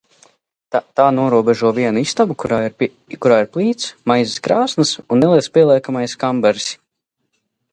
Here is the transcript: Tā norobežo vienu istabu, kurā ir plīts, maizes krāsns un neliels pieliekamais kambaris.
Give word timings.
Tā 0.99 1.03
norobežo 1.17 1.69
vienu 1.79 2.01
istabu, 2.05 2.37
kurā 3.25 3.37
ir 3.41 3.45
plīts, 3.57 3.91
maizes 4.13 4.41
krāsns 4.49 4.95
un 5.05 5.23
neliels 5.25 5.51
pieliekamais 5.59 6.17
kambaris. 6.25 6.73